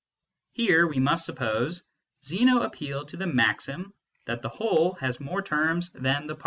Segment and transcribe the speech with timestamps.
[0.53, 1.83] Here, we must suppose,
[2.25, 3.93] Zeno appealed to the maxim
[4.25, 6.39] that the whole has more terms that the part.